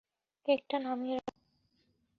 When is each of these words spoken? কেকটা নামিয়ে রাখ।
কেকটা 0.45 0.77
নামিয়ে 0.79 1.17
রাখ। 1.17 1.35